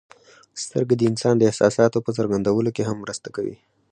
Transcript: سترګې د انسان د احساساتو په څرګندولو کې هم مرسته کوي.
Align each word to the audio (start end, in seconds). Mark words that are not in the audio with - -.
سترګې 0.63 0.95
د 0.97 1.01
انسان 1.11 1.33
د 1.37 1.41
احساساتو 1.49 2.03
په 2.05 2.11
څرګندولو 2.17 2.69
کې 2.75 2.83
هم 2.89 2.97
مرسته 3.03 3.27
کوي. 3.35 3.57